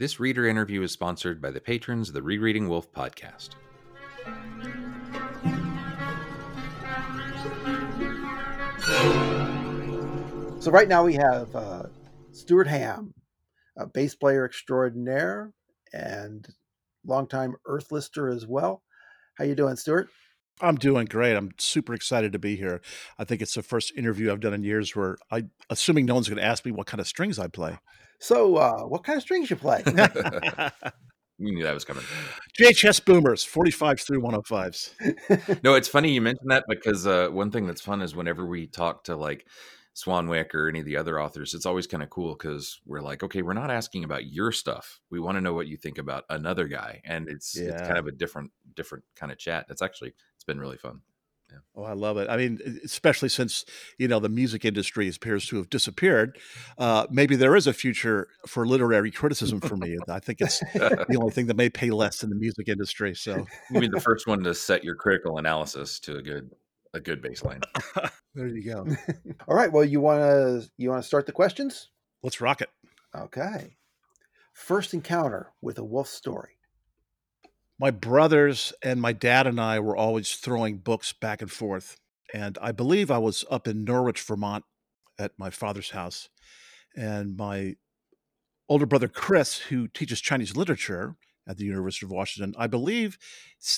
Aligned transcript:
This 0.00 0.20
reader 0.20 0.46
interview 0.46 0.82
is 0.82 0.92
sponsored 0.92 1.42
by 1.42 1.50
the 1.50 1.60
patrons 1.60 2.06
of 2.06 2.14
the 2.14 2.22
Rereading 2.22 2.68
Wolfe 2.68 2.92
podcast. 2.92 3.56
So 10.62 10.70
right 10.70 10.86
now 10.86 11.02
we 11.02 11.14
have 11.14 11.52
uh, 11.52 11.82
Stuart 12.30 12.68
Hamm, 12.68 13.12
a 13.76 13.88
bass 13.88 14.14
player 14.14 14.44
extraordinaire 14.44 15.52
and 15.92 16.46
longtime 17.04 17.56
Urthlister 17.66 18.32
as 18.32 18.46
well. 18.46 18.84
How 19.34 19.46
you 19.46 19.56
doing, 19.56 19.74
Stuart? 19.74 20.10
I'm 20.60 20.76
doing 20.76 21.06
great. 21.06 21.36
I'm 21.36 21.52
super 21.58 21.94
excited 21.94 22.32
to 22.32 22.38
be 22.38 22.56
here. 22.56 22.80
I 23.18 23.24
think 23.24 23.42
it's 23.42 23.54
the 23.54 23.62
first 23.62 23.92
interview 23.96 24.32
I've 24.32 24.40
done 24.40 24.54
in 24.54 24.62
years 24.62 24.94
where 24.94 25.16
I, 25.30 25.44
assuming 25.70 26.06
no 26.06 26.14
one's 26.14 26.28
going 26.28 26.38
to 26.38 26.44
ask 26.44 26.64
me 26.64 26.72
what 26.72 26.86
kind 26.86 27.00
of 27.00 27.06
strings 27.06 27.38
I 27.38 27.48
play. 27.48 27.78
So, 28.20 28.56
uh, 28.56 28.82
what 28.82 29.04
kind 29.04 29.16
of 29.16 29.22
strings 29.22 29.50
you 29.50 29.56
play? 29.56 29.82
You 31.38 31.54
knew 31.54 31.62
that 31.62 31.74
was 31.74 31.84
coming. 31.84 32.02
GHS 32.58 33.04
Boomers, 33.04 33.46
45s 33.46 34.04
through 34.04 34.22
105s. 34.22 35.62
No, 35.62 35.74
it's 35.74 35.86
funny 35.86 36.10
you 36.10 36.20
mentioned 36.20 36.50
that 36.50 36.64
because 36.68 37.06
uh, 37.06 37.28
one 37.28 37.52
thing 37.52 37.66
that's 37.66 37.80
fun 37.80 38.02
is 38.02 38.16
whenever 38.16 38.44
we 38.44 38.66
talk 38.66 39.04
to 39.04 39.14
like 39.14 39.46
Swanwick 39.94 40.52
or 40.54 40.68
any 40.68 40.80
of 40.80 40.84
the 40.86 40.96
other 40.96 41.20
authors, 41.20 41.54
it's 41.54 41.64
always 41.64 41.86
kind 41.86 42.02
of 42.02 42.10
cool 42.10 42.34
because 42.34 42.80
we're 42.86 43.00
like, 43.00 43.22
okay, 43.22 43.42
we're 43.42 43.52
not 43.52 43.70
asking 43.70 44.02
about 44.02 44.26
your 44.26 44.50
stuff. 44.50 44.98
We 45.10 45.20
want 45.20 45.36
to 45.36 45.40
know 45.40 45.54
what 45.54 45.68
you 45.68 45.76
think 45.76 45.98
about 45.98 46.24
another 46.28 46.66
guy, 46.66 47.00
and 47.04 47.28
it's 47.28 47.56
it's 47.56 47.82
kind 47.82 47.98
of 47.98 48.08
a 48.08 48.12
different 48.12 48.50
different 48.78 49.04
kind 49.16 49.30
of 49.30 49.38
chat. 49.38 49.66
It's 49.68 49.82
actually 49.82 50.14
it's 50.36 50.44
been 50.44 50.58
really 50.58 50.78
fun. 50.78 51.02
Oh, 51.74 51.84
I 51.84 51.92
love 51.92 52.18
it. 52.18 52.28
I 52.28 52.36
mean, 52.36 52.58
especially 52.84 53.28
since, 53.28 53.64
you 53.98 54.08
know, 54.08 54.20
the 54.20 54.28
music 54.28 54.64
industry 54.64 55.08
appears 55.08 55.46
to 55.48 55.56
have 55.56 55.70
disappeared. 55.70 56.38
Uh, 56.76 57.06
maybe 57.10 57.36
there 57.36 57.56
is 57.56 57.66
a 57.66 57.72
future 57.72 58.28
for 58.46 58.66
literary 58.66 59.10
criticism 59.10 59.60
for 59.60 59.76
me. 59.76 59.96
I 60.08 60.18
think 60.18 60.40
it's 60.40 60.60
the 60.60 61.16
only 61.18 61.32
thing 61.32 61.46
that 61.46 61.56
may 61.56 61.70
pay 61.70 61.90
less 61.90 62.22
in 62.22 62.30
the 62.30 62.36
music 62.36 62.68
industry. 62.68 63.14
So 63.14 63.46
you 63.70 63.80
mean 63.80 63.90
the 63.90 64.00
first 64.00 64.26
one 64.26 64.42
to 64.44 64.54
set 64.54 64.84
your 64.84 64.94
critical 64.94 65.38
analysis 65.38 65.98
to 66.00 66.16
a 66.16 66.22
good 66.22 66.50
a 66.94 67.00
good 67.00 67.22
baseline. 67.22 67.62
there 68.34 68.48
you 68.48 68.64
go. 68.64 68.86
All 69.48 69.54
right. 69.54 69.70
Well, 69.70 69.84
you 69.84 70.00
want 70.00 70.20
to 70.20 70.68
you 70.76 70.90
want 70.90 71.02
to 71.02 71.06
start 71.06 71.26
the 71.26 71.32
questions? 71.32 71.88
Let's 72.22 72.40
rock 72.40 72.60
it. 72.60 72.70
Okay. 73.14 73.76
First 74.52 74.94
encounter 74.94 75.52
with 75.62 75.78
a 75.78 75.84
Wolfe 75.84 76.08
story. 76.08 76.57
My 77.78 77.90
brothers 77.90 78.72
and 78.82 79.00
my 79.00 79.12
dad 79.12 79.46
and 79.46 79.60
I 79.60 79.78
were 79.80 79.96
always 79.96 80.34
throwing 80.34 80.78
books 80.78 81.12
back 81.12 81.40
and 81.40 81.50
forth. 81.50 81.96
And 82.34 82.58
I 82.60 82.72
believe 82.72 83.10
I 83.10 83.18
was 83.18 83.44
up 83.50 83.68
in 83.68 83.84
Norwich, 83.84 84.20
Vermont 84.20 84.64
at 85.18 85.32
my 85.38 85.50
father's 85.50 85.90
house. 85.90 86.28
And 86.96 87.36
my 87.36 87.76
older 88.68 88.86
brother, 88.86 89.08
Chris, 89.08 89.58
who 89.58 89.88
teaches 89.88 90.20
Chinese 90.20 90.56
literature 90.56 91.16
at 91.48 91.56
the 91.56 91.64
University 91.64 92.04
of 92.04 92.10
Washington, 92.10 92.54
I 92.58 92.66
believe 92.66 93.16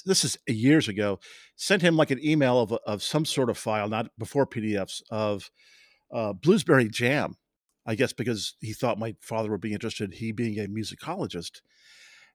this 0.04 0.24
is 0.24 0.38
years 0.48 0.88
ago, 0.88 1.20
sent 1.54 1.82
him 1.82 1.96
like 1.96 2.10
an 2.10 2.24
email 2.24 2.60
of, 2.60 2.72
of 2.86 3.02
some 3.02 3.24
sort 3.24 3.50
of 3.50 3.58
file, 3.58 3.88
not 3.88 4.10
before 4.18 4.46
PDFs, 4.46 5.02
of 5.10 5.50
uh, 6.12 6.32
Bluesberry 6.32 6.90
Jam. 6.90 7.36
I 7.86 7.94
guess 7.94 8.12
because 8.12 8.56
he 8.60 8.72
thought 8.72 8.98
my 8.98 9.16
father 9.20 9.50
would 9.50 9.60
be 9.60 9.72
interested, 9.72 10.14
he 10.14 10.32
being 10.32 10.58
a 10.58 10.68
musicologist 10.68 11.60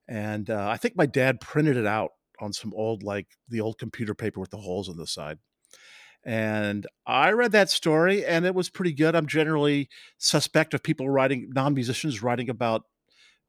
and 0.08 0.50
uh, 0.50 0.68
I 0.68 0.76
think 0.76 0.96
my 0.96 1.06
dad 1.06 1.40
printed 1.40 1.76
it 1.76 1.86
out 1.86 2.10
on 2.40 2.52
some 2.52 2.72
old, 2.74 3.02
like 3.02 3.26
the 3.48 3.60
old 3.60 3.78
computer 3.78 4.14
paper 4.14 4.40
with 4.40 4.50
the 4.50 4.58
holes 4.58 4.88
in 4.88 4.96
the 4.96 5.06
side. 5.06 5.38
And 6.24 6.86
I 7.06 7.30
read 7.30 7.52
that 7.52 7.70
story, 7.70 8.24
and 8.24 8.44
it 8.44 8.54
was 8.54 8.68
pretty 8.68 8.92
good. 8.92 9.14
I'm 9.14 9.28
generally 9.28 9.88
suspect 10.18 10.74
of 10.74 10.82
people 10.82 11.08
writing, 11.08 11.50
non-musicians 11.54 12.22
writing 12.22 12.50
about 12.50 12.82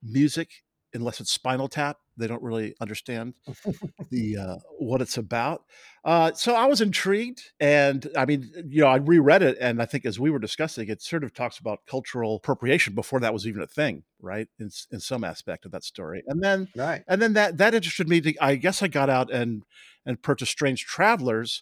music, 0.03 0.49
unless 0.93 1.19
it's 1.19 1.31
Spinal 1.31 1.67
Tap. 1.67 1.97
They 2.17 2.27
don't 2.27 2.41
really 2.41 2.73
understand 2.81 3.35
the 4.09 4.37
uh, 4.37 4.55
what 4.79 5.01
it's 5.01 5.17
about. 5.17 5.63
Uh, 6.03 6.31
so 6.33 6.55
I 6.55 6.65
was 6.65 6.81
intrigued, 6.81 7.51
and 7.59 8.07
I 8.17 8.25
mean, 8.25 8.49
you 8.67 8.81
know, 8.81 8.87
I 8.87 8.95
reread 8.97 9.43
it, 9.43 9.57
and 9.59 9.81
I 9.81 9.85
think 9.85 10.05
as 10.05 10.19
we 10.19 10.29
were 10.31 10.39
discussing, 10.39 10.87
it 10.89 11.01
sort 11.01 11.23
of 11.23 11.33
talks 11.33 11.59
about 11.59 11.79
cultural 11.87 12.37
appropriation 12.37 12.95
before 12.95 13.19
that 13.19 13.33
was 13.33 13.45
even 13.45 13.61
a 13.61 13.67
thing, 13.67 14.03
right? 14.21 14.47
In 14.59 14.69
in 14.91 14.99
some 14.99 15.23
aspect 15.23 15.65
of 15.65 15.71
that 15.71 15.83
story, 15.83 16.23
and 16.27 16.41
then 16.41 16.69
Right. 16.75 17.03
and 17.07 17.21
then 17.21 17.33
that 17.33 17.57
that 17.57 17.75
interested 17.75 18.07
me. 18.07 18.21
To, 18.21 18.33
I 18.41 18.55
guess 18.55 18.81
I 18.81 18.87
got 18.87 19.09
out 19.09 19.31
and 19.31 19.63
and 20.05 20.21
purchased 20.21 20.53
Strange 20.53 20.85
Travelers, 20.85 21.61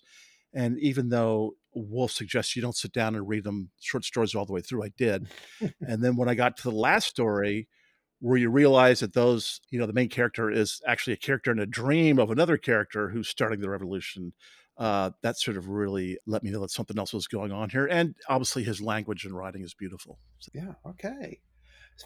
and 0.53 0.79
even 0.79 1.09
though 1.09 1.55
Wolfe 1.73 2.11
suggests 2.11 2.55
you 2.55 2.61
don't 2.61 2.75
sit 2.75 2.93
down 2.93 3.15
and 3.15 3.27
read 3.27 3.43
them 3.43 3.71
short 3.81 4.05
stories 4.05 4.35
all 4.35 4.45
the 4.45 4.53
way 4.53 4.61
through, 4.61 4.83
I 4.83 4.91
did. 4.95 5.27
and 5.81 6.03
then 6.03 6.15
when 6.15 6.29
I 6.29 6.35
got 6.35 6.55
to 6.57 6.63
the 6.63 6.75
last 6.75 7.07
story, 7.07 7.67
where 8.25 8.37
you 8.39 8.49
realize 8.49 9.01
that 9.01 9.13
those, 9.13 9.61
you 9.69 9.77
know, 9.77 9.85
the 9.85 9.93
main 9.93 10.09
character 10.09 10.49
is 10.49 10.81
actually 10.87 11.13
a 11.13 11.17
character 11.17 11.51
in 11.51 11.59
a 11.59 11.65
dream 11.67 12.17
of 12.17 12.31
another 12.31 12.57
character 12.57 13.09
who's 13.09 13.27
starting 13.29 13.59
the 13.59 13.69
revolution. 13.69 14.33
Uh, 14.79 15.11
that 15.21 15.37
sort 15.37 15.55
of 15.57 15.69
really 15.69 16.17
let 16.25 16.41
me 16.41 16.49
know 16.49 16.59
that 16.61 16.71
something 16.71 16.97
else 16.97 17.13
was 17.13 17.27
going 17.27 17.51
on 17.51 17.69
here. 17.69 17.85
And 17.85 18.15
obviously, 18.27 18.63
his 18.63 18.81
language 18.81 19.25
and 19.25 19.37
writing 19.37 19.61
is 19.61 19.75
beautiful. 19.75 20.17
So, 20.39 20.49
Yeah. 20.55 20.73
Okay. 20.87 21.39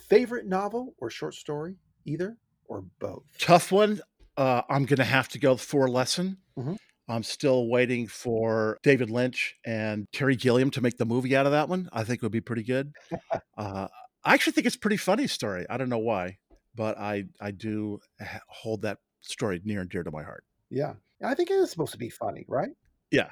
Favorite 0.09 0.46
novel 0.46 0.94
or 1.00 1.09
short 1.09 1.35
story, 1.35 1.75
either 2.06 2.36
or 2.68 2.84
both? 3.00 3.24
tough 3.40 3.72
one. 3.72 4.01
Uh, 4.36 4.62
I'm 4.69 4.84
going 4.86 4.97
to 4.97 5.06
have 5.06 5.30
to 5.30 5.40
go 5.40 5.56
Forlesen. 5.56 6.36
Mhm. 6.57 6.78
I'm 7.07 7.24
still 7.24 7.68
waiting 7.69 8.07
for 8.07 8.78
David 8.84 9.09
Lynch 9.09 9.56
and 9.66 10.06
Terry 10.12 10.36
Gilliam 10.36 10.69
to 10.72 10.81
make 10.81 10.97
the 10.97 11.06
movie 11.06 11.34
out 11.36 11.46
of 11.46 11.53
that 11.53 11.69
one. 11.69 11.90
I 11.94 12.03
think 12.03 12.18
it 12.18 12.24
would 12.24 12.31
be 12.34 12.41
pretty 12.41 12.63
good. 12.63 12.91
uh, 13.57 13.88
I 14.29 14.34
actually 14.35 14.53
think 14.53 14.67
it's 14.67 14.75
a 14.75 14.79
pretty 14.79 14.97
funny 14.97 15.25
story. 15.28 15.66
I 15.69 15.78
don't 15.78 15.90
know 15.90 15.97
why, 15.97 16.38
but 16.75 16.97
I 17.00 17.25
I 17.41 17.51
do 17.51 18.00
hold 18.47 18.84
that 18.84 19.00
story 19.22 19.59
near 19.66 19.81
and 19.81 19.90
dear 19.90 20.03
to 20.03 20.12
my 20.12 20.23
heart. 20.23 20.44
Yeah. 20.69 20.94
I 21.23 21.34
think 21.34 21.50
it 21.50 21.56
is 21.56 21.72
supposed 21.72 21.91
to 21.94 21.97
be 21.97 22.09
funny, 22.09 22.45
right? 22.47 22.69
Yeah, 23.12 23.31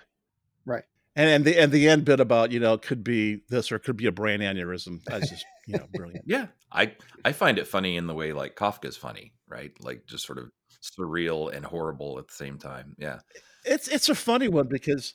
Right. 0.66 0.84
and 1.16 1.30
and 1.30 1.46
the 1.46 1.57
and 1.57 1.72
the 1.72 1.88
end 1.88 2.03
bit 2.03 2.19
about 2.19 2.52
you 2.52 2.59
know 2.59 2.74
it 2.74 2.81
could 2.81 3.03
be 3.03 3.44
this 3.47 3.72
or 3.72 3.75
it 3.75 3.84
could 3.84 3.96
be 3.96 4.07
a 4.07 4.12
brain 4.12 4.40
aneurysm. 4.41 5.02
That's 5.06 5.30
just 5.30 5.46
you 5.68 5.78
know 5.78 5.86
brilliant. 5.94 6.25
Yeah, 6.28 6.47
I 6.72 6.96
I 7.24 7.31
find 7.31 7.59
it 7.59 7.68
funny 7.68 7.96
in 7.96 8.07
the 8.07 8.13
way 8.16 8.34
like 8.34 8.56
Kafka's 8.57 8.97
funny, 8.97 9.34
right? 9.47 9.72
Like 9.80 10.06
just 10.07 10.25
sort 10.25 10.40
of 10.40 10.50
surreal 10.81 11.53
and 11.56 11.63
horrible 11.63 12.18
at 12.19 12.28
the 12.28 12.34
same 12.34 12.57
time. 12.57 12.96
Yeah. 12.97 13.19
It's 13.63 13.88
it's 13.88 14.09
a 14.09 14.16
funny 14.16 14.47
one 14.50 14.68
because 14.68 15.13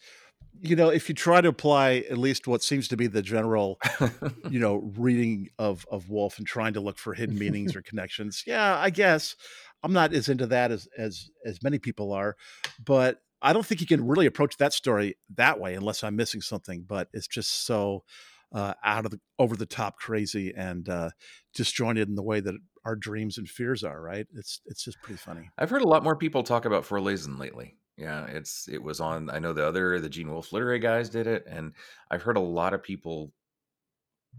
you 0.61 0.77
know 0.77 0.89
if 0.89 1.09
you 1.09 1.15
try 1.15 1.41
to 1.41 1.49
apply 1.49 2.05
at 2.11 2.19
least 2.19 2.47
what 2.47 2.63
seems 2.63 2.89
to 2.89 2.97
be 2.97 3.07
the 3.07 3.23
general 3.23 3.79
you 4.49 4.59
know 4.59 4.77
reading 4.97 5.49
of 5.59 5.87
of 5.91 6.09
Wolfe 6.09 6.39
and 6.39 6.47
trying 6.47 6.75
to 6.75 6.81
look 6.81 6.99
for 6.99 7.15
hidden 7.15 7.39
meanings 7.39 7.75
or 7.75 7.83
connections 7.93 8.45
yeah 8.47 8.79
i 8.79 8.91
guess 8.91 9.37
i'm 9.83 9.93
not 9.93 10.13
as 10.13 10.29
into 10.29 10.47
that 10.47 10.71
as 10.71 10.89
as 10.97 11.31
as 11.45 11.63
many 11.63 11.79
people 11.79 12.13
are 12.13 12.37
but 12.85 13.19
i 13.41 13.53
don't 13.53 13.67
think 13.67 13.81
you 13.81 13.87
can 13.87 14.07
really 14.07 14.27
approach 14.27 14.57
that 14.59 14.73
story 14.73 15.17
that 15.35 15.59
way 15.59 15.75
unless 15.75 16.05
i'm 16.05 16.17
missing 16.17 16.41
something 16.41 16.84
but 16.87 17.09
it's 17.13 17.29
just 17.29 17.67
so 17.67 18.05
uh, 18.55 18.75
out 18.84 19.07
of 19.07 19.11
the 19.11 19.19
over 19.39 19.57
the 19.57 19.65
top 19.65 19.97
crazy 19.97 20.53
and 20.55 20.91
uh 20.91 21.09
disjointed 21.55 22.07
in 22.07 22.15
the 22.15 22.23
way 22.23 22.39
that 22.39 22.55
our 22.84 22.95
dreams 22.95 23.39
and 23.39 23.49
fears 23.49 23.83
are 23.83 24.03
right 24.03 24.27
it's 24.34 24.61
it's 24.67 24.84
just 24.84 25.01
pretty 25.01 25.17
funny 25.17 25.49
I've 25.57 25.71
heard 25.71 25.81
a 25.81 25.89
lot 25.89 26.05
more 26.05 26.17
people 26.17 26.43
talk 26.43 26.65
about 26.65 26.84
Forlesen 26.84 27.39
lately. 27.39 27.77
Yeah, 27.97 28.26
it's 28.26 28.69
it 28.69 28.82
was 28.82 29.00
on. 29.00 29.28
I 29.30 29.38
know 29.38 29.53
the 29.53 29.66
other 29.66 30.00
the 30.00 30.08
Gene 30.08 30.30
Wolfe 30.30 30.53
literary 30.53 30.78
guys 30.78 31.08
did 31.10 31.26
it, 31.26 31.44
and 31.47 31.72
I've 32.10 32.22
heard 32.22 32.36
a 32.36 32.41
lot 32.41 32.75
of 32.75 32.82
people. 32.82 33.32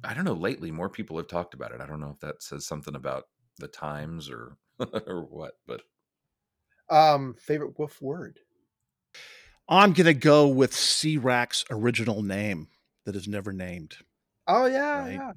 I 0.03 0.13
don't 0.13 0.25
know. 0.25 0.33
Lately, 0.33 0.71
more 0.71 0.89
people 0.89 1.17
have 1.17 1.27
talked 1.27 1.53
about 1.53 1.71
it. 1.71 1.79
I 1.81 1.85
don't 1.85 1.99
know 2.01 2.09
if 2.09 2.19
that 2.21 2.41
says 2.41 2.65
something 2.65 2.95
about 2.95 3.25
the 3.59 3.67
times 3.67 4.29
or 4.29 4.57
or 5.07 5.25
what, 5.25 5.53
but 5.67 5.81
Um, 6.89 7.35
favorite 7.35 7.77
Wolfe 7.77 8.01
word. 8.01 8.39
i'm 9.69 9.93
gonna 9.93 10.13
go 10.13 10.47
with 10.47 10.71
Seawrack's 10.73 11.63
original 11.71 12.21
name 12.21 12.67
that 13.05 13.15
is 13.15 13.27
never 13.27 13.53
named 13.53 13.95
Oh 14.47 14.65
yeah, 14.65 14.99
Right. 14.99 15.13
yeah. 15.13 15.31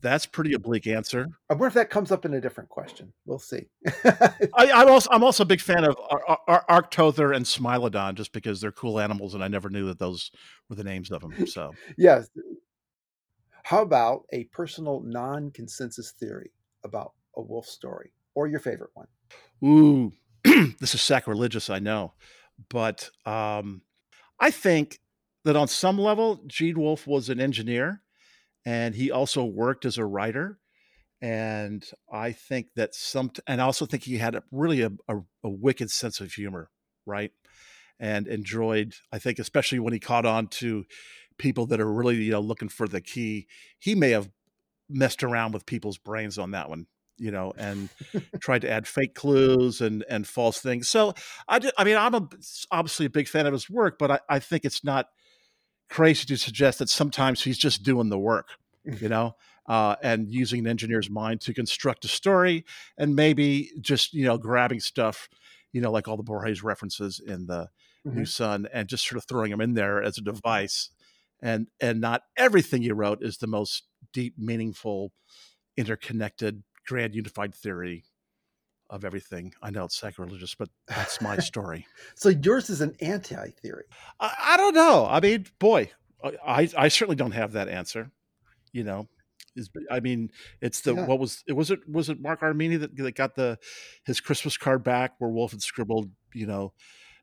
That's 0.00 0.26
pretty 0.26 0.54
oblique 0.54 0.86
answer 0.86 1.26
I 1.48 1.54
wonder 1.54 1.66
if 1.66 1.74
that 1.74 1.90
comes 1.90 2.12
up 2.12 2.24
in 2.24 2.34
a 2.34 2.40
different 2.40 2.70
question. 2.70 3.12
We'll 3.26 3.38
see. 3.38 3.68
I, 4.04 4.70
I'm 4.72 4.88
also 4.88 5.10
I'm 5.10 5.24
also 5.24 5.42
a 5.42 5.46
big 5.46 5.60
fan 5.60 5.84
of 5.84 5.96
Ar- 6.10 6.38
Ar- 6.46 6.64
Arctother 6.68 7.32
and 7.32 7.44
Smilodon 7.44 8.14
just 8.14 8.32
because 8.32 8.60
they're 8.60 8.72
cool 8.72 9.00
animals, 9.00 9.34
and 9.34 9.42
I 9.42 9.48
never 9.48 9.68
knew 9.68 9.86
that 9.86 9.98
those 9.98 10.30
were 10.68 10.76
the 10.76 10.84
names 10.84 11.10
of 11.10 11.20
them. 11.20 11.34
So 11.46 11.72
yes. 11.98 12.28
How 13.62 13.82
about 13.82 14.22
a 14.32 14.44
personal 14.44 15.02
non-consensus 15.04 16.12
theory 16.12 16.52
about 16.84 17.12
a 17.36 17.42
Wolfe 17.42 17.66
story 17.66 18.12
or 18.34 18.46
your 18.46 18.60
favorite 18.60 18.90
one? 18.94 19.06
Ooh, 19.64 20.12
this 20.80 20.94
is 20.94 21.02
sacrilegious, 21.02 21.68
I 21.68 21.78
know, 21.78 22.14
but 22.68 23.10
um, 23.26 23.82
I 24.38 24.50
think 24.50 25.00
that 25.44 25.56
on 25.56 25.68
some 25.68 25.98
level, 25.98 26.40
Gene 26.46 26.78
Wolfe 26.78 27.06
was 27.06 27.28
an 27.28 27.40
engineer, 27.40 28.02
and 28.64 28.94
he 28.94 29.10
also 29.10 29.44
worked 29.44 29.84
as 29.84 29.98
a 29.98 30.04
writer. 30.04 30.58
And 31.22 31.84
I 32.10 32.32
think 32.32 32.68
that 32.76 32.94
some, 32.94 33.30
and 33.46 33.60
I 33.60 33.64
also 33.64 33.84
think 33.84 34.04
he 34.04 34.18
had 34.18 34.34
a, 34.34 34.42
really 34.50 34.80
a, 34.82 34.90
a, 35.08 35.18
a 35.44 35.50
wicked 35.50 35.90
sense 35.90 36.20
of 36.20 36.32
humor, 36.32 36.70
right? 37.04 37.32
And 37.98 38.26
enjoyed, 38.26 38.94
I 39.12 39.18
think, 39.18 39.38
especially 39.38 39.80
when 39.80 39.92
he 39.92 39.98
caught 39.98 40.24
on 40.24 40.46
to 40.48 40.84
people 41.38 41.66
that 41.66 41.80
are 41.80 41.92
really, 41.92 42.16
you 42.16 42.30
know, 42.30 42.40
looking 42.40 42.70
for 42.70 42.88
the 42.88 43.02
key. 43.02 43.46
He 43.78 43.94
may 43.94 44.10
have 44.10 44.30
messed 44.88 45.22
around 45.22 45.52
with 45.52 45.66
people's 45.66 45.98
brains 45.98 46.38
on 46.38 46.52
that 46.52 46.70
one 46.70 46.86
you 47.20 47.30
know, 47.30 47.52
and 47.56 47.90
tried 48.40 48.62
to 48.62 48.70
add 48.70 48.88
fake 48.88 49.14
clues 49.14 49.80
and 49.80 50.04
and 50.08 50.26
false 50.26 50.58
things. 50.60 50.88
So 50.88 51.14
I, 51.46 51.60
I 51.76 51.84
mean, 51.84 51.96
I'm 51.96 52.14
a, 52.14 52.28
obviously 52.72 53.06
a 53.06 53.10
big 53.10 53.28
fan 53.28 53.46
of 53.46 53.52
his 53.52 53.68
work, 53.70 53.98
but 53.98 54.10
I, 54.10 54.20
I 54.28 54.38
think 54.38 54.64
it's 54.64 54.82
not 54.82 55.08
crazy 55.90 56.24
to 56.26 56.36
suggest 56.36 56.78
that 56.78 56.88
sometimes 56.88 57.42
he's 57.42 57.58
just 57.58 57.82
doing 57.82 58.08
the 58.08 58.18
work, 58.18 58.48
you 58.84 59.08
know, 59.08 59.36
uh, 59.66 59.96
and 60.02 60.30
using 60.30 60.60
an 60.60 60.66
engineer's 60.66 61.10
mind 61.10 61.40
to 61.42 61.52
construct 61.52 62.04
a 62.04 62.08
story, 62.08 62.64
and 62.96 63.14
maybe 63.14 63.70
just 63.80 64.14
you 64.14 64.24
know 64.24 64.38
grabbing 64.38 64.80
stuff, 64.80 65.28
you 65.72 65.80
know, 65.80 65.90
like 65.90 66.08
all 66.08 66.16
the 66.16 66.22
Borges 66.22 66.62
references 66.62 67.20
in 67.20 67.46
the 67.46 67.68
mm-hmm. 68.06 68.18
New 68.18 68.24
Sun, 68.24 68.68
and 68.72 68.88
just 68.88 69.06
sort 69.06 69.18
of 69.18 69.24
throwing 69.24 69.50
them 69.50 69.60
in 69.60 69.74
there 69.74 70.02
as 70.02 70.16
a 70.16 70.22
device. 70.22 70.90
And 71.42 71.68
and 71.80 72.00
not 72.00 72.22
everything 72.36 72.82
he 72.82 72.92
wrote 72.92 73.22
is 73.22 73.38
the 73.38 73.46
most 73.46 73.84
deep, 74.12 74.34
meaningful, 74.38 75.12
interconnected, 75.76 76.62
grand 76.86 77.14
unified 77.14 77.54
theory 77.54 78.04
of 78.90 79.04
everything. 79.04 79.54
I 79.62 79.70
know 79.70 79.84
it's 79.84 79.98
sacrilegious, 79.98 80.54
but 80.54 80.68
that's 80.86 81.20
my 81.20 81.36
story. 81.38 81.86
so 82.16 82.28
yours 82.28 82.68
is 82.68 82.80
an 82.80 82.96
anti-theory. 83.00 83.84
I, 84.18 84.34
I, 84.38 84.56
don't 84.56 84.74
know. 84.74 85.06
I 85.08 85.20
mean, 85.20 85.46
boy, 85.58 85.90
I, 86.22 86.68
I 86.76 86.88
certainly 86.88 87.16
don't 87.16 87.32
have 87.32 87.52
that 87.52 87.68
answer. 87.68 88.10
You 88.72 88.84
know, 88.84 89.08
is 89.56 89.70
I 89.90 90.00
mean, 90.00 90.30
it's 90.60 90.82
the 90.82 90.94
yeah. 90.94 91.06
what 91.06 91.18
was 91.18 91.42
it 91.48 91.54
was 91.54 91.70
it 91.70 91.80
was 91.88 92.08
it 92.08 92.20
Marc 92.20 92.40
Aramini 92.40 92.78
that, 92.80 92.96
that 92.96 93.14
got 93.16 93.34
the 93.34 93.58
his 94.04 94.20
Christmas 94.20 94.56
card 94.56 94.84
back 94.84 95.14
where 95.18 95.30
Wolfe 95.30 95.52
had 95.52 95.62
scribbled, 95.62 96.10
you 96.34 96.46
know, 96.46 96.72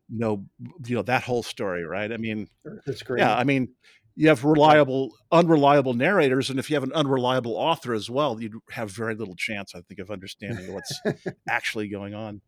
no, 0.10 0.46
you 0.86 0.96
know 0.96 1.04
that 1.04 1.24
whole 1.24 1.44
story, 1.44 1.86
right? 1.86 2.12
I 2.12 2.18
mean, 2.18 2.50
that's 2.86 3.02
great. 3.02 3.20
Yeah, 3.20 3.36
I 3.36 3.46
mean, 3.46 3.70
you 4.20 4.30
have 4.30 4.44
reliable, 4.44 5.16
unreliable 5.32 5.94
narrators, 5.94 6.50
and 6.50 6.58
if 6.58 6.72
you 6.72 6.76
have 6.76 6.84
an 6.84 6.92
unreliable 6.94 7.56
author 7.56 7.94
as 7.94 8.10
well, 8.10 8.42
you'd 8.42 8.56
have 8.72 8.90
very 8.90 9.14
little 9.14 9.36
chance, 9.36 9.76
I 9.76 9.82
think, 9.82 10.00
of 10.00 10.10
understanding 10.10 10.74
what's 10.74 11.00
actually 11.50 11.88
going 11.88 12.16
on. 12.16 12.42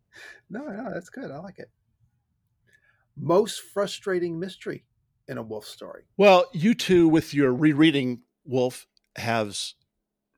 No, 0.49 0.63
no, 0.63 0.91
that's 0.91 1.11
good. 1.11 1.29
I 1.29 1.37
like 1.37 1.59
it. 1.59 1.69
Most 3.15 3.61
frustrating 3.61 4.39
mystery 4.39 4.83
in 5.27 5.37
a 5.37 5.43
Wolfe 5.43 5.67
story. 5.67 6.05
Well, 6.17 6.49
you 6.53 6.73
two 6.73 7.07
with 7.07 7.35
your 7.35 7.53
rereading 7.53 8.23
Wolfe 8.45 8.87
has 9.15 9.75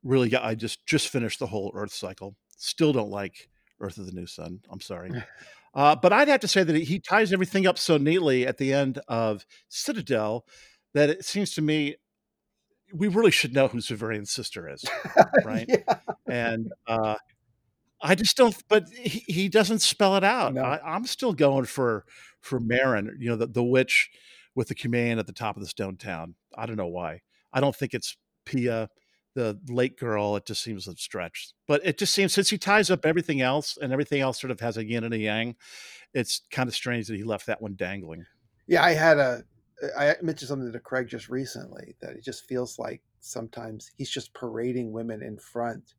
really 0.03 0.27
got. 0.27 0.43
I 0.43 0.53
just 0.53 0.85
just 0.85 1.07
finished 1.07 1.39
the 1.39 1.47
whole 1.47 1.71
Urth 1.71 1.91
cycle. 1.91 2.35
Still 2.57 2.91
don't 2.91 3.09
like 3.09 3.47
Urth 3.81 3.97
of 3.97 4.05
the 4.05 4.11
New 4.11 4.27
Sun. 4.27 4.59
I'm 4.69 4.81
sorry. 4.81 5.11
Uh, 5.73 5.95
but 5.95 6.11
I'd 6.11 6.27
have 6.27 6.41
to 6.41 6.49
say 6.49 6.63
that 6.63 6.75
he 6.75 6.99
ties 6.99 7.31
everything 7.31 7.65
up 7.65 7.77
so 7.77 7.95
neatly 7.95 8.45
at 8.45 8.57
the 8.57 8.73
end 8.73 8.99
of 9.07 9.45
Citadel 9.69 10.45
that 10.93 11.09
it 11.09 11.25
seems 11.25 11.53
to 11.55 11.61
me 11.61 11.95
we 12.93 13.07
really 13.07 13.31
should 13.31 13.53
know 13.53 13.67
who 13.67 13.79
Severian's 13.79 14.31
sister 14.31 14.69
is, 14.69 14.83
right? 15.45 15.65
yeah. 15.67 15.99
And 16.27 16.71
uh, 16.87 17.15
I 18.01 18.15
just 18.15 18.37
don't. 18.37 18.55
But 18.67 18.89
he, 18.89 19.23
he 19.27 19.49
doesn't 19.49 19.79
spell 19.79 20.15
it 20.17 20.23
out. 20.23 20.53
No. 20.53 20.61
I, 20.61 20.95
am 20.95 21.05
still 21.05 21.33
going 21.33 21.65
for 21.65 22.05
for 22.41 22.59
Merryn, 22.59 23.09
you 23.19 23.29
know, 23.29 23.35
the, 23.35 23.47
the 23.47 23.63
witch 23.63 24.09
with 24.55 24.67
the 24.67 24.75
command 24.75 25.19
at 25.19 25.27
the 25.27 25.33
top 25.33 25.55
of 25.55 25.61
the 25.61 25.69
stone 25.69 25.97
town. 25.97 26.35
I 26.57 26.65
don't 26.65 26.77
know 26.77 26.87
why. 26.87 27.21
I 27.53 27.59
don't 27.59 27.75
think 27.75 27.93
it's 27.93 28.17
Pia, 28.45 28.89
the 29.35 29.59
late 29.69 29.97
girl. 29.97 30.35
It 30.35 30.45
just 30.45 30.63
seems 30.63 30.87
a 30.87 30.95
stretch. 30.97 31.53
But 31.67 31.81
it 31.85 31.97
just 31.97 32.13
seems 32.13 32.33
since 32.33 32.49
he 32.49 32.57
ties 32.57 32.89
up 32.89 33.05
everything 33.05 33.41
else 33.41 33.77
and 33.81 33.93
everything 33.93 34.21
else 34.21 34.41
sort 34.41 34.51
of 34.51 34.59
has 34.59 34.77
a 34.77 34.85
yin 34.85 35.03
and 35.03 35.13
a 35.13 35.17
yang, 35.17 35.55
it's 36.13 36.41
kind 36.51 36.67
of 36.67 36.75
strange 36.75 37.07
that 37.07 37.15
he 37.15 37.23
left 37.23 37.45
that 37.45 37.61
one 37.61 37.75
dangling. 37.75 38.25
Yeah, 38.67 38.83
I 38.83 38.93
had 38.93 39.17
a 39.17 39.43
I 39.97 40.15
mentioned 40.21 40.49
something 40.49 40.71
to 40.71 40.79
Craig 40.79 41.07
just 41.07 41.29
recently 41.29 41.95
that 42.01 42.11
it 42.11 42.23
just 42.23 42.47
feels 42.47 42.77
like 42.77 43.01
sometimes 43.19 43.91
he's 43.97 44.09
just 44.09 44.33
parading 44.33 44.91
women 44.91 45.21
in 45.21 45.37
front 45.37 45.95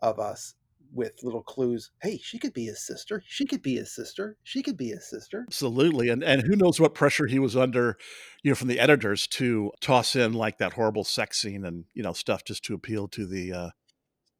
of 0.00 0.18
us 0.18 0.54
with 0.92 1.22
little 1.22 1.42
clues. 1.42 1.90
Hey, 2.00 2.18
she 2.18 2.38
could 2.38 2.52
be 2.52 2.66
his 2.66 2.84
sister. 2.84 3.22
She 3.26 3.44
could 3.44 3.62
be 3.62 3.76
his 3.76 3.94
sister. 3.94 4.36
She 4.42 4.62
could 4.62 4.76
be 4.76 4.88
his 4.88 5.08
sister. 5.08 5.44
Absolutely. 5.48 6.08
And 6.08 6.22
and 6.22 6.42
who 6.42 6.56
knows 6.56 6.80
what 6.80 6.94
pressure 6.94 7.26
he 7.26 7.38
was 7.38 7.56
under, 7.56 7.96
you 8.42 8.50
know, 8.50 8.54
from 8.54 8.68
the 8.68 8.80
editors 8.80 9.26
to 9.28 9.72
toss 9.80 10.16
in 10.16 10.32
like 10.32 10.58
that 10.58 10.74
horrible 10.74 11.04
sex 11.04 11.40
scene 11.40 11.64
and, 11.64 11.84
you 11.94 12.02
know, 12.02 12.12
stuff 12.12 12.44
just 12.44 12.64
to 12.64 12.74
appeal 12.74 13.08
to 13.08 13.26
the 13.26 13.52
uh, 13.52 13.70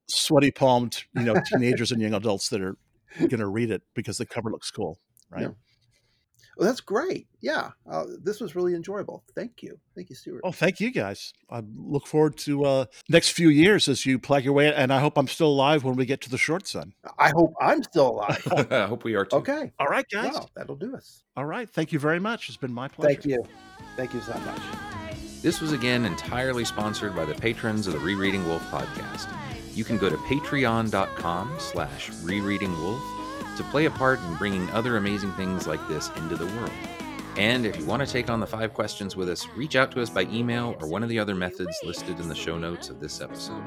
sweaty 0.08 0.50
palmed, 0.50 1.04
you 1.14 1.22
know, 1.22 1.34
teenagers 1.46 1.92
and 1.92 2.00
young 2.00 2.14
adults 2.14 2.48
that 2.50 2.60
are 2.60 2.76
going 3.18 3.38
to 3.38 3.48
read 3.48 3.70
it 3.70 3.82
because 3.94 4.18
the 4.18 4.26
cover 4.26 4.50
looks 4.50 4.70
cool. 4.70 4.98
Right. 5.28 5.42
Yeah. 5.42 5.48
Well, 6.56 6.66
that's 6.66 6.80
great. 6.80 7.26
Yeah, 7.40 7.70
uh, 7.90 8.04
this 8.22 8.40
was 8.40 8.56
really 8.56 8.74
enjoyable. 8.74 9.22
Thank 9.34 9.62
you, 9.62 9.78
thank 9.94 10.10
you, 10.10 10.16
Stuart. 10.16 10.40
Oh, 10.44 10.52
thank 10.52 10.80
you 10.80 10.90
guys. 10.90 11.32
I 11.50 11.62
look 11.76 12.06
forward 12.06 12.36
to 12.38 12.64
uh, 12.64 12.84
next 13.08 13.30
few 13.30 13.48
years 13.48 13.88
as 13.88 14.04
you 14.06 14.18
plug 14.18 14.44
your 14.44 14.52
way, 14.52 14.72
and 14.74 14.92
I 14.92 15.00
hope 15.00 15.16
I'm 15.18 15.28
still 15.28 15.48
alive 15.48 15.84
when 15.84 15.96
we 15.96 16.06
get 16.06 16.20
to 16.22 16.30
the 16.30 16.38
short 16.38 16.66
sun. 16.66 16.92
I 17.18 17.30
hope 17.34 17.54
I'm 17.60 17.82
still 17.82 18.10
alive. 18.10 18.46
I 18.70 18.86
hope 18.86 19.04
we 19.04 19.14
are 19.14 19.24
too. 19.24 19.36
Okay. 19.36 19.72
All 19.78 19.86
right, 19.86 20.06
guys. 20.12 20.34
Wow, 20.34 20.48
that'll 20.56 20.76
do 20.76 20.96
us. 20.96 21.22
All 21.36 21.44
right. 21.46 21.68
Thank 21.68 21.92
you 21.92 21.98
very 21.98 22.20
much. 22.20 22.48
It's 22.48 22.56
been 22.56 22.72
my 22.72 22.88
pleasure. 22.88 23.14
Thank 23.14 23.26
you. 23.26 23.44
Thank 23.96 24.14
you 24.14 24.20
so 24.20 24.32
much. 24.40 24.60
This 25.42 25.60
was 25.60 25.72
again 25.72 26.04
entirely 26.04 26.64
sponsored 26.64 27.14
by 27.14 27.24
the 27.24 27.34
patrons 27.34 27.86
of 27.86 27.92
the 27.92 27.98
Rereading 28.00 28.46
Wolfe 28.48 28.68
podcast. 28.70 29.32
You 29.74 29.84
can 29.84 29.98
go 29.98 30.08
to 30.08 30.16
patreon.com 30.16 31.54
slash 31.58 32.10
rereadingwolf 32.10 33.15
to 33.56 33.64
play 33.64 33.86
a 33.86 33.90
part 33.90 34.20
in 34.20 34.34
bringing 34.36 34.68
other 34.70 34.96
amazing 34.96 35.32
things 35.32 35.66
like 35.66 35.86
this 35.88 36.10
into 36.16 36.36
the 36.36 36.46
world. 36.46 36.72
And 37.36 37.66
if 37.66 37.78
you 37.78 37.84
want 37.84 38.04
to 38.04 38.10
take 38.10 38.30
on 38.30 38.40
the 38.40 38.46
five 38.46 38.72
questions 38.72 39.14
with 39.14 39.28
us, 39.28 39.46
reach 39.56 39.76
out 39.76 39.92
to 39.92 40.00
us 40.00 40.08
by 40.08 40.22
email 40.22 40.74
or 40.80 40.88
one 40.88 41.02
of 41.02 41.10
the 41.10 41.18
other 41.18 41.34
methods 41.34 41.76
listed 41.84 42.18
in 42.18 42.28
the 42.28 42.34
show 42.34 42.56
notes 42.58 42.88
of 42.88 42.98
this 42.98 43.20
episode. 43.20 43.66